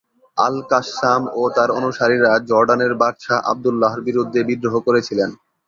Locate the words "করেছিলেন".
4.87-5.29